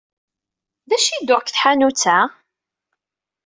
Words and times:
D 0.89 0.91
acu 0.95 1.09
i 1.11 1.17
d-tuɣ 1.19 1.41
deg 1.41 1.49
tḥanut-a? 1.51 2.19